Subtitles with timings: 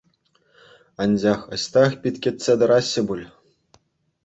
[1.05, 3.25] Анчах ӑҫтах пит кӗтсе тӑраҫҫӗ пуль?